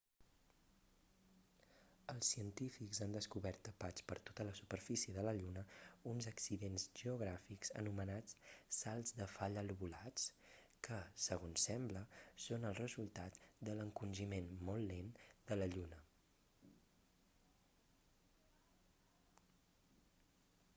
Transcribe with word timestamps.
els 2.13 2.29
científics 2.35 2.99
han 3.05 3.11
descobert 3.15 3.59
tapats 3.67 4.05
per 4.11 4.15
tota 4.29 4.45
la 4.47 4.53
superfície 4.59 5.13
de 5.17 5.25
la 5.27 5.33
lluna 5.39 5.63
uns 6.13 6.27
accidents 6.31 6.85
geogràfics 7.01 7.73
anomenats 7.81 8.39
salts 8.77 9.13
de 9.19 9.27
falla 9.33 9.63
lobulats 9.67 10.25
que 10.87 10.97
segons 11.27 11.65
sembla 11.69 12.03
són 12.47 12.65
el 12.71 12.79
resultat 12.81 13.37
de 13.69 13.75
l'encongiment 13.81 14.47
molt 14.71 14.89
lent 14.95 15.11
de 15.53 15.59
la 15.61 15.67
lluna 15.75 15.99